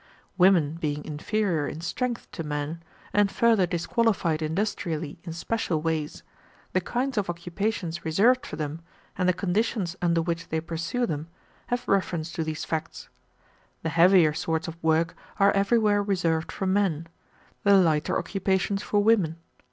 Women 0.35 0.77
being 0.81 1.05
inferior 1.05 1.67
in 1.67 1.79
strength 1.81 2.27
to 2.31 2.41
men, 2.43 2.81
and 3.13 3.29
further 3.31 3.67
disqualified 3.67 4.41
industrially 4.41 5.19
in 5.25 5.31
special 5.31 5.79
ways, 5.83 6.23
the 6.73 6.81
kinds 6.81 7.19
of 7.19 7.29
occupation 7.29 7.93
reserved 8.03 8.43
for 8.47 8.55
them, 8.55 8.81
and 9.15 9.29
the 9.29 9.31
conditions 9.33 9.95
under 10.01 10.19
which 10.19 10.47
they 10.47 10.59
pursue 10.59 11.05
them, 11.05 11.27
have 11.67 11.87
reference 11.87 12.31
to 12.31 12.43
these 12.43 12.65
facts. 12.65 13.09
The 13.83 13.89
heavier 13.89 14.33
sorts 14.33 14.67
of 14.67 14.81
work 14.83 15.13
are 15.39 15.51
everywhere 15.51 16.01
reserved 16.01 16.51
for 16.51 16.65
men, 16.65 17.05
the 17.63 17.75
lighter 17.77 18.17
occupations 18.17 18.81
for 18.81 19.03
women. 19.03 19.37